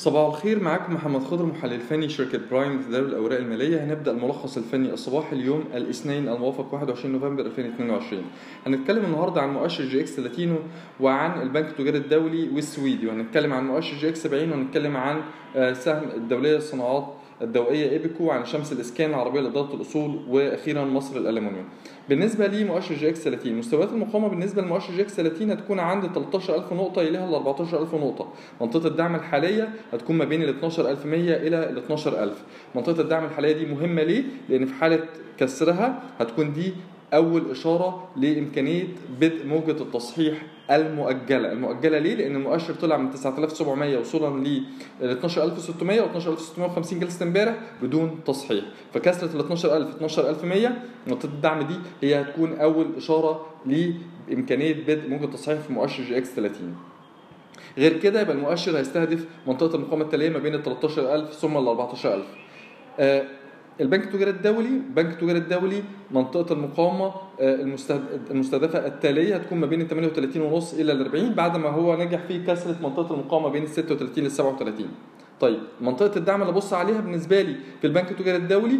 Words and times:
صباح 0.00 0.26
الخير 0.26 0.62
معاكم 0.62 0.94
محمد 0.94 1.22
خضر 1.22 1.46
محلل 1.46 1.80
فني 1.80 2.08
شركة 2.08 2.40
برايم 2.50 2.80
لتداول 2.80 3.08
الأوراق 3.08 3.38
المالية. 3.38 3.84
هنبدأ 3.84 4.10
الملخص 4.10 4.56
الفني 4.56 4.92
الصباحي 4.92 5.36
اليوم 5.36 5.64
الاثنين 5.74 6.28
الموافق 6.28 6.74
21 6.74 7.12
نوفمبر 7.12 7.46
2022 7.46 8.22
هنتكلم 8.66 9.04
النهاردة 9.04 9.40
عن 9.40 9.52
مؤشر 9.52 9.84
EGX 9.84 10.18
تلاتين 10.18 10.56
وعن 11.00 11.42
البنك 11.42 11.68
التجاري 11.68 11.98
الدولي 11.98 12.48
والسويدي 12.48 13.06
وهنتكلم 13.06 13.52
عن 13.52 13.66
مؤشر 13.66 13.96
EGX 13.96 14.22
70 14.22 14.50
وهنتكلم 14.50 14.96
عن 14.96 15.20
آه، 15.56 15.72
سهم 15.72 16.02
الدولية 16.16 16.54
للصناعات 16.54 17.14
الدوائية 17.42 17.90
ايبكو 17.90 18.30
عن 18.30 18.44
شمس 18.44 18.72
الإسكان 18.72 19.10
العربية 19.10 19.40
لإدارة 19.40 19.74
الأصول 19.74 20.20
وأخيرا 20.28 20.84
مصر 20.84 21.16
الالومنيوم 21.16 21.64
بالنسبة 22.08 22.46
لمؤشر 22.46 22.94
EGX 22.94 23.18
30 23.24 23.52
مستويات 23.54 23.88
المقاومة 23.92 24.28
بالنسبة 24.28 24.62
لمؤشر 24.62 24.94
EGX 24.94 25.14
30 25.16 25.50
هتكون 25.50 25.78
عند 25.78 26.06
13000 26.14 26.72
نقطة 26.72 27.02
يليها 27.02 27.28
ال 27.28 27.34
14000 27.34 27.94
نقطة. 27.94 28.32
منطقة 28.60 28.86
الدعم 28.86 29.14
الحالية 29.14 29.68
هتكون 29.92 30.16
ما 30.16 30.24
بين 30.24 30.42
ال 30.42 30.48
12100 30.48 31.36
إلى 31.36 31.70
ال 31.70 31.78
12000 31.78 32.42
منطقة 32.74 33.00
الدعم 33.00 33.24
الحالية 33.24 33.52
دي 33.52 33.66
مهمة 33.66 34.02
ليه؟ 34.02 34.22
لأن 34.48 34.66
في 34.66 34.74
حالة 34.74 35.00
كسرها 35.38 36.02
هتكون 36.18 36.52
دي 36.52 36.72
أول 37.14 37.50
إشارة 37.50 38.08
لإمكانية 38.16 38.84
بدء 39.20 39.46
موجة 39.46 39.70
التصحيح 39.82 40.42
المؤجلة. 40.70 41.52
المؤجلة 41.52 41.98
ليه؟ 41.98 42.14
لأن 42.14 42.36
المؤشر 42.36 42.74
طلع 42.74 42.96
من 42.96 43.10
9700 43.10 43.98
وصولا 43.98 44.44
ل 44.48 44.62
12600 45.02 46.00
و 46.00 46.04
12650 46.04 47.00
جلسة 47.00 47.26
امبارح 47.26 47.54
بدون 47.82 48.20
تصحيح. 48.26 48.64
فكسره 48.94 49.34
ال 49.34 49.40
12000 49.40 49.94
12100 49.94 50.72
نقطه 51.08 51.26
الدعم 51.26 51.62
دي 51.62 51.74
هي 52.02 52.20
هتكون 52.20 52.52
أول 52.58 52.86
إشارة 52.96 53.46
لإمكانية 53.66 54.72
بدء 54.72 55.08
موجه 55.08 55.24
التصحيح 55.24 55.58
في 55.60 55.72
مؤشر 55.72 56.02
EGX 56.02 56.30
30 56.34 56.76
غير 57.78 57.96
كده 57.98 58.20
يبقى 58.20 58.34
المؤشر 58.34 58.78
هيستهدف 58.78 59.24
منطقة 59.46 59.74
المقاومه 59.76 60.04
التالية 60.04 60.30
ما 60.30 60.38
بين 60.38 60.54
ال 60.54 60.62
13000 60.62 61.32
ثم 61.32 61.56
ال 61.56 61.68
14000 61.68 62.24
آه 63.00 63.24
البنك 63.80 64.04
التجاري 64.04 64.30
الدولي 64.30 64.68
البنك 64.68 65.12
التجاري 65.12 65.38
الدولي 65.38 65.82
منطقة 66.10 66.52
المقاومة 66.52 67.12
آه، 67.40 67.54
المستهدفة 68.30 68.86
التالية 68.86 69.36
هتكون 69.36 69.58
ما 69.58 69.66
بين 69.66 69.86
38 69.88 70.42
ونص 70.42 70.74
إلى 70.74 70.92
ال 70.92 71.00
40 71.00 71.34
بعد 71.34 71.56
ما 71.56 71.68
هو 71.68 71.96
نجح 71.96 72.20
في 72.28 72.38
كسرة 72.38 72.76
منطقة 72.82 73.14
المقاومة 73.14 73.48
بين 73.48 73.62
ال 73.62 73.68
36 73.68 74.24
لل 74.24 74.30
37 74.30 74.86
طيب 75.40 75.58
منطقة 75.80 76.18
الدعم 76.18 76.40
اللي 76.42 76.52
أبص 76.52 76.72
عليها 76.72 77.00
بالنسبة 77.00 77.42
لي 77.42 77.56
في 77.80 77.86
البنك 77.86 78.10
التجاري 78.10 78.36
الدولي 78.36 78.78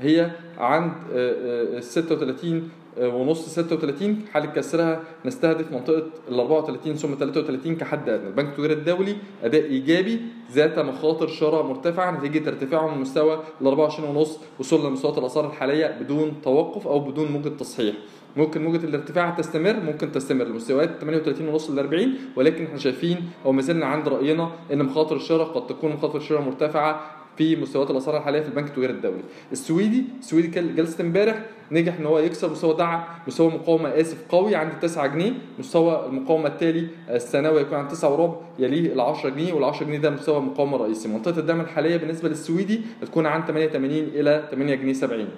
هي 0.00 0.30
عند 0.58 0.92
آه، 1.12 1.74
آه، 1.74 1.78
ال 1.78 1.84
36 1.84 2.68
ونص 3.00 3.48
36 3.48 4.16
حالة 4.32 4.46
كسرها 4.46 5.00
نستهدف 5.24 5.72
منطقة 5.72 6.06
ال 6.28 6.40
34 6.40 6.94
ثم 6.94 7.08
33 7.18 7.76
كحد 7.76 8.08
أدنى، 8.08 8.28
البنك 8.28 8.48
التجاري 8.48 8.72
الدولي 8.72 9.16
أداء 9.44 9.64
إيجابي 9.64 10.20
ذات 10.52 10.78
مخاطر 10.78 11.26
شراء 11.28 11.62
مرتفعة 11.62 12.10
نتيجة 12.18 12.48
ارتفاعه 12.48 12.94
من 12.94 13.00
مستوى 13.00 13.40
ال 13.60 13.66
24 13.66 14.16
ونص 14.16 14.38
وصولا 14.58 14.88
لمستويات 14.88 15.18
الأسعار 15.18 15.46
الحالية 15.46 15.86
بدون 16.00 16.32
توقف 16.44 16.86
أو 16.86 16.98
بدون 17.00 17.32
موجة 17.32 17.48
تصحيح. 17.48 17.94
ممكن 18.36 18.64
موجة 18.64 18.84
الارتفاع 18.84 19.30
تستمر 19.30 19.80
ممكن 19.80 20.12
تستمر 20.12 20.44
لمستويات 20.44 20.90
38 21.00 21.48
ونص 21.48 21.70
ل 21.70 21.78
40 21.78 22.14
ولكن 22.36 22.64
إحنا 22.64 22.78
شايفين 22.78 23.30
أو 23.44 23.52
ما 23.52 23.62
زلنا 23.62 23.86
عند 23.86 24.08
رأينا 24.08 24.50
إن 24.72 24.84
مخاطر 24.84 25.16
الشراء 25.16 25.46
قد 25.46 25.66
تكون 25.66 25.92
مخاطر 25.92 26.20
شراء 26.20 26.40
مرتفعة 26.40 27.21
في 27.38 27.56
مستويات 27.56 27.90
الأسعار 27.90 28.16
الحالية 28.16 28.40
في 28.40 28.48
البنك 28.48 28.66
التجاري 28.68 28.92
الدولي. 28.92 29.22
السويدي 29.52 30.04
السويدي 30.20 30.48
كان 30.48 30.74
جلسه 30.74 31.02
امبارح 31.04 31.42
نجح 31.72 31.94
إن 32.00 32.06
هو 32.06 32.18
يكسر 32.18 32.50
مستوى 32.50 32.76
دعم 32.76 33.04
مستوى 33.26 33.48
مقاومة 33.50 33.88
آسف 33.88 34.16
قوي 34.28 34.54
عند 34.54 34.72
9 34.80 35.06
جنيه 35.06 35.32
مستوى 35.58 36.06
المقاومة 36.06 36.46
التالي 36.46 36.86
الثانوي 37.10 37.60
يكون 37.60 37.78
عند 37.78 37.88
9 37.90 38.10
وربع 38.12 38.34
يليه 38.58 38.92
ال 38.92 39.00
10 39.00 39.30
جنيه 39.30 39.52
وال 39.52 39.64
10 39.64 39.86
جنيه 39.86 39.98
ده 39.98 40.10
مستوى 40.10 40.40
مقاومة 40.40 40.76
رئيسي. 40.76 41.08
منطقة 41.08 41.38
الدعم 41.38 41.60
الحالية 41.60 41.96
بالنسبة 41.96 42.28
للسويدي 42.28 42.80
هتكون 43.02 43.26
عند 43.26 43.44
88 43.44 43.92
إلى 43.98 44.48
8 44.50 44.74
جنيه 44.74 44.92
70 44.92 45.28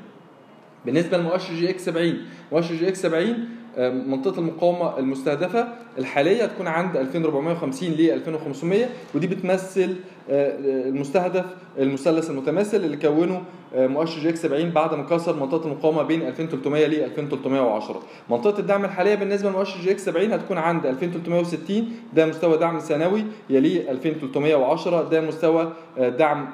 بالنسبة 0.86 1.18
لمؤشر 1.18 1.54
EGX 1.54 1.84
70 1.84 2.14
مؤشر 2.52 2.74
EGX 2.74 3.02
70 3.02 3.48
منطقة 3.78 4.38
المقاومة 4.38 4.98
المستهدفة 4.98 5.68
الحالية 5.98 6.46
تكون 6.46 6.66
عند 6.66 6.96
2450 6.96 7.88
ل 7.88 8.10
2500 8.10 8.86
ودي 9.14 9.26
بتمثل 9.26 9.96
آه، 10.30 10.56
المستهدف 10.88 11.44
المثلث 11.78 12.30
المتماثل 12.30 12.76
اللي 12.76 12.96
كونه 12.96 13.42
آه، 13.74 13.86
مؤشر 13.86 14.20
EGX 14.20 14.42
70 14.42 14.70
بعد 14.70 14.94
ما 14.94 15.02
كسر 15.02 15.36
منطقة 15.36 15.66
المقاومة 15.66 16.02
بين 16.02 16.22
2300 16.22 16.86
ل 16.86 16.94
2310 16.94 18.02
منطقة 18.30 18.58
الدعم 18.60 18.84
الحالية 18.84 19.14
بالنسبة 19.14 19.50
لمؤشر 19.50 19.80
EGX 19.80 20.04
70 20.04 20.32
هتكون 20.32 20.58
عند 20.58 20.86
2360 20.86 21.92
ده 22.14 22.26
مستوى 22.26 22.58
دعم 22.58 22.80
ثانوي 22.80 23.24
يليه 23.50 23.90
2310 23.90 25.02
ده 25.02 25.20
مستوى 25.20 25.72
آه، 25.98 26.08
دعم 26.08 26.48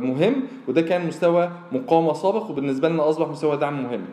مهم 0.00 0.34
وده 0.68 0.80
كان 0.82 1.06
مستوى 1.06 1.50
مقاومة 1.72 2.12
سابق 2.12 2.50
وبالنسبة 2.50 2.88
لنا 2.88 3.08
أصبح 3.08 3.28
مستوى 3.28 3.56
دعم 3.56 3.82
مهم. 3.82 4.04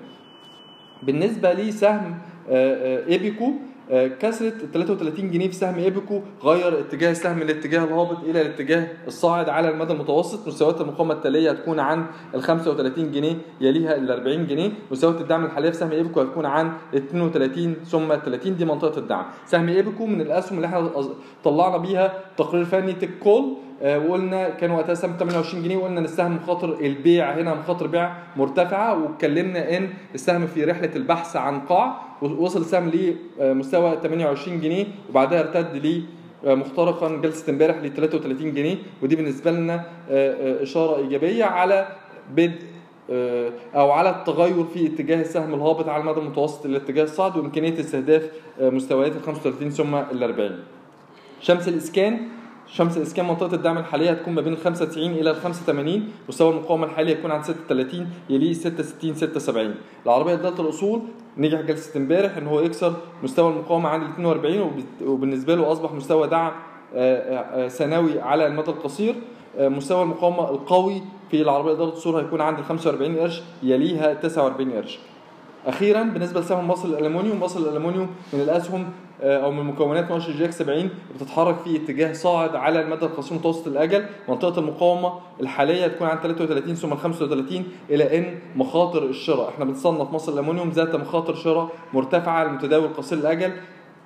بالنسبة 1.06 1.54
لسهم 1.54 2.16
إيبيكو 2.50 3.52
آه، 3.92 4.08
كسر 4.08 4.42
ال 4.42 4.54
33 4.74 5.32
جنيه 5.32 5.48
في 5.48 5.54
سهم 5.56 5.76
ايبكو 5.76 6.22
غير 6.44 6.80
اتجاه 6.80 7.12
السهم 7.12 7.36
من 7.36 7.42
الاتجاه 7.42 7.84
الهابط 7.84 8.24
إلى 8.24 8.42
الاتجاه 8.42 8.88
الصاعد 9.08 9.50
على 9.50 9.70
المدى 9.70 9.94
المتوسط. 9.94 10.48
مستويات 10.48 10.82
المقاومة 10.82 11.14
التالية 11.14 11.52
هتكون 11.52 11.80
عند 11.80 12.06
ال 12.36 12.42
35 12.44 13.12
جنيه 13.12 13.36
يليها 13.62 13.96
ال 13.96 14.12
40 14.12 14.48
جنيه. 14.48 14.72
مستويات 14.92 15.22
الدعم 15.22 15.46
الحالية 15.46 15.70
في 15.70 15.76
سهم 15.78 15.92
ايبكو 15.92 16.22
هتكون 16.22 16.46
عند 16.46 16.72
32 16.96 17.74
ثم 17.86 18.16
30 18.26 18.58
دي 18.58 18.66
منطقة 18.66 19.00
الدعم. 19.00 19.26
سهم 19.46 19.70
ايبكو 19.70 20.06
من 20.06 20.22
الأسهم 20.22 20.56
اللي 20.58 20.68
إحنا 20.68 20.92
طلعنا 21.44 21.78
بيها 21.78 22.14
تقرير 22.38 22.66
فني 22.66 22.94
tech 22.94 23.10
call. 23.24 23.44
آه، 23.44 23.54
وقلنا 23.84 24.50
كان 24.50 24.72
وقتها 24.72 24.94
سهم 24.96 25.16
28 25.20 25.64
جنيه 25.64 25.78
وقلنا 25.78 26.00
إن 26.00 26.06
السهم 26.06 26.36
مخاطر 26.36 26.80
البيع 26.80 27.34
هنا 27.34 27.54
مخاطر 27.54 27.88
بيع 27.88 28.14
مرتفعة 28.38 29.04
واتكلمنا 29.04 29.78
إن 29.78 29.90
السهم 30.16 30.48
في 30.48 30.64
رحلة 30.64 30.90
البحث 30.96 31.36
عن 31.36 31.60
قاع 31.60 32.02
وصل 32.22 32.62
السهم 32.62 32.92
لمستوى 33.40 33.98
28 34.04 34.62
جنيه 34.62 34.86
وبعدها 35.10 35.40
ارتد 35.40 35.76
لي 35.76 36.04
آه، 36.46 36.56
مخترقا 36.56 37.18
جلسة 37.18 37.52
امبارح 37.52 37.78
ل 37.78 37.94
33 37.94 38.54
جنيه 38.54 38.76
ودي 39.02 39.16
بالنسبة 39.16 39.52
لنا 39.52 39.86
آه، 40.10 40.64
إشارة 40.64 40.98
إيجابية 40.98 41.46
على 41.46 41.88
بدء 42.36 42.60
أو 43.76 43.92
على 43.92 44.10
التغير 44.10 44.64
في 44.64 44.88
اتجاه 44.88 45.22
السهم 45.22 45.54
الهابط 45.54 45.90
على 45.90 46.02
المدى 46.02 46.20
المتوسط 46.20 46.66
إلى 46.66 46.78
اتجاه 46.78 47.04
الصعد 47.04 47.38
وإمكانية 47.38 47.80
استهداف 47.80 48.32
مستويات 48.62 49.16
ال 49.16 49.22
35 49.22 49.70
ثم 49.70 49.96
ال 49.96 50.24
40 50.24 50.60
شمس 51.42 51.68
الإسكان 51.68 52.20
شمس 52.68 52.98
الاسكان 52.98 53.28
منطقة 53.28 53.56
الدعم 53.56 53.78
الحالية 53.78 54.12
هتكون 54.12 54.34
ما 54.34 54.42
بين 54.42 54.54
ال 54.54 54.58
95 54.58 55.12
إلى 55.12 55.30
ال 55.32 55.36
85 55.36 56.10
مستوى 56.30 56.52
المقاومة 56.52 56.86
الحالي 56.86 57.12
يكون 57.12 57.32
عند 57.32 57.44
36 57.44 58.08
يليه 58.30 58.54
66 58.54 59.16
76 59.16 59.76
العربية 60.06 60.34
ذات 60.34 60.60
الأصول 60.60 61.02
نجح 61.38 61.62
جلسة 61.62 61.98
امبارح 61.98 62.38
إن 62.38 62.48
هو 62.48 62.60
يكسر 62.62 62.94
مستوى 63.24 63.52
المقاومة 63.52 63.90
عند 63.90 64.04
ال 64.04 64.10
42 64.10 64.84
وبالنسبة 65.06 65.56
له 65.56 65.72
أصبح 65.72 65.92
مستوى 65.92 66.28
دعم 66.28 66.52
آه، 66.96 67.66
آه، 67.66 67.68
سنوي 67.68 68.20
على 68.22 68.48
المدى 68.48 68.72
القصير. 68.72 69.16
آه، 69.58 69.68
مستوى 69.68 70.04
المقاومة 70.04 70.50
القوي 70.50 71.02
في 71.32 71.42
العربية 71.42 71.72
لإدارة 71.72 71.82
الأصول 71.82 72.16
هيكون 72.16 72.42
عند 72.42 72.60
ال 72.60 72.66
45 72.66 73.18
قرش 73.18 73.42
يليها 73.64 74.14
49 74.14 74.72
قرش. 74.72 75.00
أخيرا 75.66 76.04
بالنسبة 76.04 76.40
لسهم 76.40 76.68
مصر 76.68 76.88
الالومنيوم 76.88 77.40
مصر 77.40 77.60
الالومنيوم 77.60 78.10
من 78.34 78.40
الأسهم 78.40 78.82
آه، 78.82 78.88
أو 79.22 79.52
من 79.52 79.64
مكونات 79.64 80.12
مؤشر 80.12 80.32
EGX 80.32 80.58
70 80.60 80.90
بتتحرك 81.16 81.56
في 81.64 81.76
اتجاه 81.76 82.14
صاعد 82.14 82.56
على 82.56 82.82
المدى 82.82 83.06
القصير 83.06 83.38
متوسط 83.38 83.68
الأجل 83.68 84.06
منطقة 84.30 84.60
المقاومة 84.60 85.14
الحالية 85.42 85.88
تكون 85.88 86.08
عند 86.08 86.20
33 86.20 86.76
ثم 86.76 86.96
35 86.96 87.64
إلا 87.90 88.18
إن 88.18 88.36
مخاطر 88.56 89.04
الشراء. 89.06 89.50
إحنا 89.50 89.66
بنصنف 89.66 90.12
مصر 90.12 90.34
الالومنيوم 90.34 90.70
ذات 90.70 90.96
مخاطر 90.96 91.36
شراء 91.36 91.70
مرتفعة 91.94 92.44
لمتداول 92.44 92.88
قصير 92.98 93.18
الأجل 93.18 93.52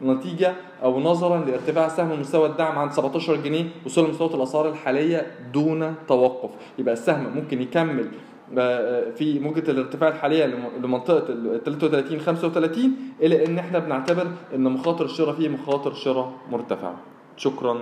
نتيجة 0.04 0.54
أو 0.84 1.00
نظرا 1.00 1.46
لارتفاع 1.46 1.88
سهم 1.88 2.20
مستوى 2.20 2.46
الدعم 2.48 2.78
عند 2.80 2.92
17 2.92 3.36
جنيه 3.36 3.66
وصول 3.86 4.06
لمستويات 4.08 4.36
الأسعار 4.36 4.70
الحالية 4.70 5.28
دون 5.54 5.96
توقف. 6.08 6.50
يبقى 6.80 6.94
السهم 6.94 7.32
ممكن 7.36 7.62
يكمل 7.62 8.08
في 9.16 9.40
موجة 9.40 9.72
الارتفاع 9.72 10.10
الحالية 10.10 10.46
لمنطقة 10.84 11.34
ال 11.34 11.64
33 11.66 12.20
35 12.20 12.96
إلى 13.22 13.46
إن 13.46 13.60
إحنا 13.60 13.80
بنعتبر 13.80 14.28
إن 14.56 14.64
مخاطر 14.64 15.06
الشراء 15.06 15.36
فيه 15.36 15.50
مخاطر 15.50 15.94
شراء 15.94 16.34
مرتفعة. 16.52 16.96
شكرا. 17.38 17.78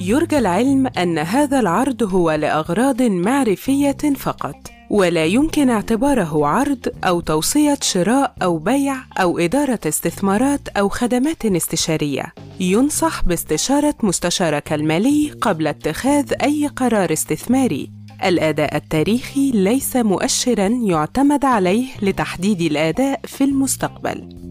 يرجى 0.00 0.38
العلم 0.38 0.86
أن 0.86 1.18
هذا 1.18 1.60
العرض 1.60 2.02
هو 2.14 2.30
لأغراض 2.30 3.02
معرفية 3.02 4.14
فقط. 4.16 4.56
ولا 4.90 5.24
يمكن 5.24 5.70
اعتباره 5.70 6.46
عرض 6.46 6.88
أو 7.04 7.20
توصية 7.20 7.78
شراء 7.82 8.34
أو 8.42 8.58
بيع 8.58 8.96
أو 9.22 9.38
إدارة 9.38 9.80
استثمارات 9.86 10.68
أو 10.68 10.88
خدمات 10.88 11.46
استشارية. 11.46 12.32
ينصح 12.60 13.24
باستشارة 13.24 13.94
مستشارك 14.02 14.72
المالي 14.72 15.30
قبل 15.40 15.66
اتخاذ 15.66 16.32
أي 16.42 16.66
قرار 16.66 17.12
استثماري. 17.12 17.90
الأداء 18.24 18.76
التاريخي 18.76 19.50
ليس 19.50 19.96
مؤشرًا 19.96 20.66
يعتمد 20.66 21.44
عليه 21.44 21.86
لتحديد 22.02 22.60
الأداء 22.60 23.20
في 23.24 23.44
المستقبل. 23.44 24.45